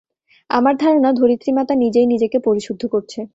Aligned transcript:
আমার 0.49 0.73
ধারণা, 0.77 1.09
ধরিত্রিমাতা 1.13 1.73
নিজেই 1.75 2.05
নিজেকে 2.05 2.37
পরিশুদ্ধ 2.39 2.83
করছে। 2.87 3.19